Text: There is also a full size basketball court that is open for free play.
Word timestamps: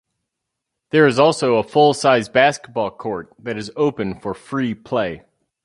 There 0.89 1.05
is 1.05 1.19
also 1.19 1.57
a 1.57 1.63
full 1.63 1.93
size 1.93 2.27
basketball 2.27 2.89
court 2.89 3.35
that 3.37 3.55
is 3.55 3.71
open 3.75 4.19
for 4.19 4.33
free 4.33 4.73
play. 4.73 5.25